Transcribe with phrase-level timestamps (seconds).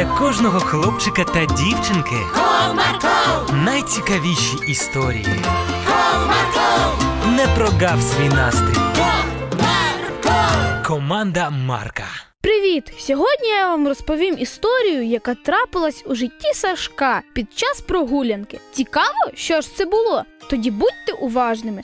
[0.00, 5.26] для кожного хлопчика та дівчинки Comarco, найцікавіші історії.
[5.86, 8.80] Comarco, Не прогав свій настрій.
[8.96, 10.86] Comarco.
[10.86, 12.04] Команда Марка.
[12.40, 12.92] Привіт!
[12.98, 18.60] Сьогодні я вам розповім історію, яка трапилась у житті Сашка під час прогулянки.
[18.72, 20.24] Цікаво, що ж це було?
[20.50, 21.82] Тоді будьте уважними.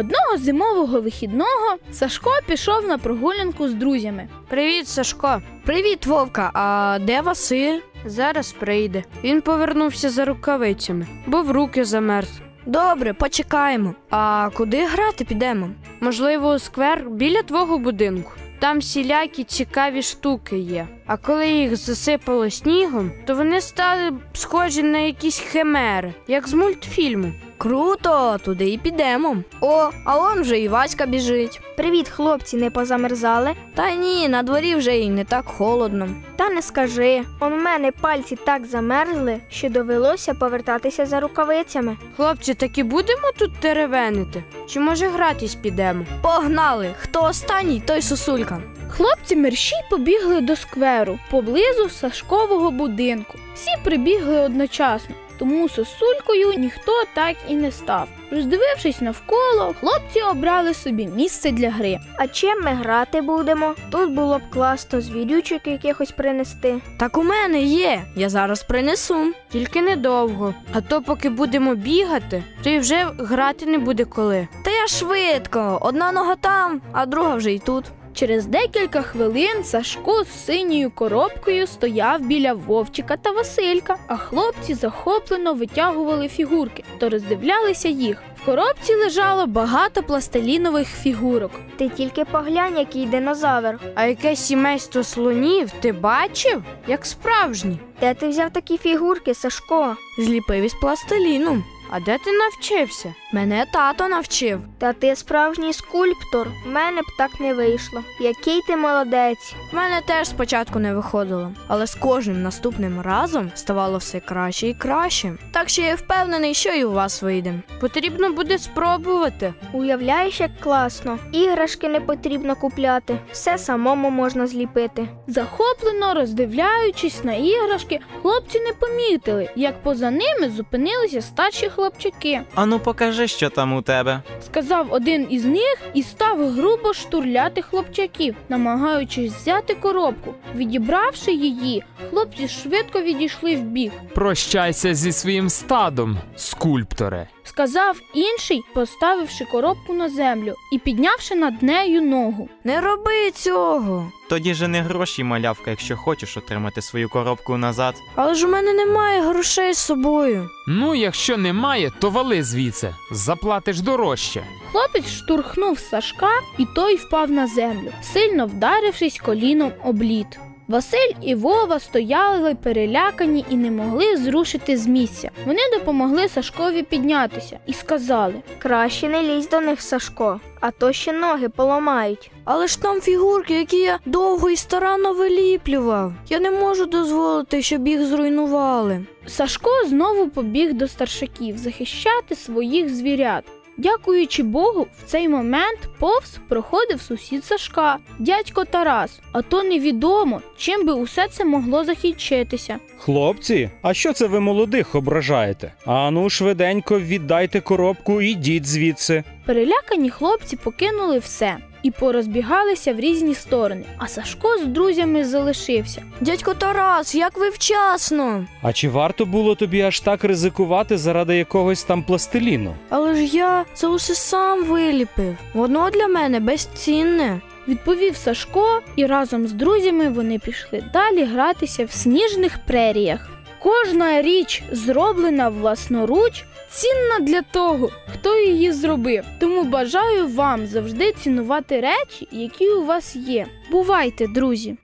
[0.00, 4.28] Одного зимового вихідного Сашко пішов на прогулянку з друзями.
[4.48, 5.42] Привіт, Сашко.
[5.64, 6.50] Привіт, Вовка.
[6.54, 7.80] А де Василь?
[8.04, 9.04] Зараз прийде.
[9.24, 12.28] Він повернувся за рукавицями, бо в руки замерз.
[12.66, 13.94] Добре, почекаємо.
[14.10, 15.70] А куди грати підемо?
[16.00, 18.32] Можливо, у сквер біля твого будинку.
[18.58, 20.86] Там всілякі цікаві штуки є.
[21.06, 27.32] А коли їх засипало снігом, то вони стали схожі на якісь химери, як з мультфільму.
[27.60, 29.36] Круто, туди і підемо.
[29.60, 31.60] О, а он вже і Васька біжить.
[31.76, 33.50] Привіт, хлопці, не позамерзали?
[33.74, 36.08] Та ні, на дворі вже і не так холодно.
[36.36, 37.22] Та не скажи.
[37.40, 41.96] Он у мене пальці так замерзли, що довелося повертатися за рукавицями.
[42.16, 44.44] Хлопці, так і будемо тут теревенити?
[44.68, 46.06] Чи може гратись підемо?
[46.22, 46.94] Погнали!
[47.00, 48.62] Хто останній, той сосулька.
[48.90, 53.38] Хлопці мерщій побігли до скверу поблизу Сашкового будинку.
[53.54, 58.08] Всі прибігли одночасно, тому сосулькою ніхто так і не став.
[58.30, 61.98] Роздивившись навколо, хлопці обрали собі місце для гри.
[62.18, 63.74] А чим ми грати будемо?
[63.90, 66.80] Тут було б класно звірючок якихось принести.
[66.96, 68.02] Так у мене є.
[68.16, 69.32] Я зараз принесу.
[69.52, 70.54] Тільки недовго.
[70.72, 74.48] А то, поки будемо бігати, то й вже грати не буде коли.
[74.64, 75.78] Та я швидко.
[75.80, 77.84] Одна нога там, а друга вже й тут.
[78.14, 85.54] Через декілька хвилин Сашко з синьою коробкою стояв біля Вовчика та Василька, а хлопці захоплено
[85.54, 88.22] витягували фігурки та роздивлялися їх.
[88.42, 91.50] В коробці лежало багато пластилінових фігурок.
[91.76, 93.78] Ти тільки поглянь, який динозавр.
[93.94, 96.62] А яке сімейство слонів ти бачив?
[96.88, 97.78] Як справжні.
[98.00, 99.96] Де ти взяв такі фігурки, Сашко?
[100.18, 101.62] Зліпив із пластиліну.
[101.92, 103.14] А де ти навчився?
[103.32, 104.60] Мене тато навчив.
[104.78, 106.48] Та ти справжній скульптор.
[106.66, 108.02] В мене б так не вийшло.
[108.20, 109.54] Який ти молодець.
[109.72, 114.74] В мене теж спочатку не виходило, але з кожним наступним разом ставало все краще і
[114.74, 115.32] краще.
[115.52, 117.54] Так що я впевнений, що і у вас вийде.
[117.80, 119.54] Потрібно буде спробувати.
[119.72, 121.18] Уявляєш, як класно.
[121.32, 123.18] Іграшки не потрібно купляти.
[123.32, 125.08] Все самому можна зліпити.
[125.26, 132.40] Захоплено роздивляючись на іграшки, хлопці не помітили, як поза ними зупинилися старші хлопчаки.
[132.54, 134.22] Ану, покажи, що там у тебе.
[134.46, 140.34] Сказав один із них і став грубо штурляти хлопчаків, намагаючись взяти коробку.
[140.54, 143.92] Відібравши її, хлопці швидко відійшли вбік.
[144.14, 147.28] Прощайся зі своїм стадом, скульпторе.
[147.44, 152.48] Сказав інший, поставивши коробку на землю і піднявши над нею ногу.
[152.64, 154.12] Не роби цього.
[154.28, 157.94] Тоді же не гроші, малявка, якщо хочеш отримати свою коробку назад.
[158.16, 160.48] Але ж у мене немає грошей з собою.
[160.68, 164.42] Ну, якщо немає, то вали звідси, заплатиш дорожче.
[164.72, 170.38] Хлопець штурхнув Сашка, і той впав на землю, сильно вдарившись коліном об лід.
[170.70, 175.30] Василь і Вова стояли перелякані і не могли зрушити з місця.
[175.46, 181.12] Вони допомогли Сашкові піднятися і сказали: Краще не лізь до них, Сашко, а то ще
[181.12, 182.30] ноги поламають.
[182.44, 186.12] Але ж там фігурки, які я довго і старанно виліплював.
[186.28, 189.06] Я не можу дозволити, щоб їх зруйнували.
[189.26, 193.44] Сашко знову побіг до старшаків захищати своїх звірят.
[193.76, 199.20] Дякуючи Богу, в цей момент повз проходив сусід Сашка, дядько Тарас.
[199.32, 202.78] А то невідомо, чим би усе це могло закінчитися.
[202.98, 205.72] Хлопці, а що це ви молодих ображаєте?
[205.86, 209.24] Ану, швиденько віддайте коробку і йдіть звідси.
[209.46, 213.84] Перелякані хлопці покинули все і порозбігалися в різні сторони.
[213.98, 216.02] А Сашко з друзями залишився.
[216.20, 218.46] Дядько Тарас, як ви вчасно.
[218.62, 222.74] А чи варто було тобі аж так ризикувати заради якогось там пластиліну?
[222.88, 225.36] Але ж я це усе сам виліпив.
[225.54, 227.40] Воно для мене безцінне.
[227.68, 233.30] Відповів Сашко, і разом з друзями вони пішли далі гратися в сніжних преріях.
[233.62, 239.24] Кожна річ, зроблена власноруч, цінна для того, хто її зробив.
[239.40, 243.46] Тому бажаю вам завжди цінувати речі, які у вас є.
[243.70, 244.76] Бувайте, друзі!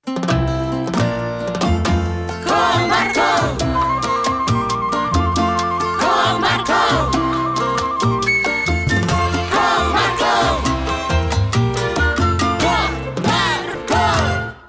[2.44, 3.65] Комарко!